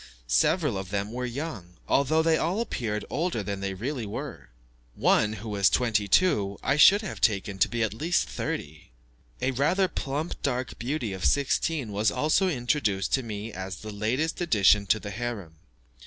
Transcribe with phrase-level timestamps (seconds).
[0.25, 4.49] Several of them were young, although they all appeared older than they really were.
[4.95, 8.89] One, who was twenty two, I should have taken to be at least thirty.
[9.43, 14.41] A rather plump dark beauty of sixteen was also introduced to me as the latest
[14.41, 15.57] addition to the harem.